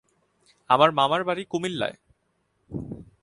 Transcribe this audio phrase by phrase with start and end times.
[0.69, 1.97] আমার মামার বাড়ি কুমিল্লায়।